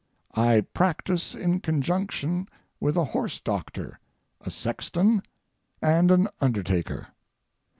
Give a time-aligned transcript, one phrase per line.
[0.35, 2.47] I practise in conjunction
[2.79, 3.99] with a horse doctor,
[4.43, 5.21] a sexton,
[5.79, 7.09] and an undertaker.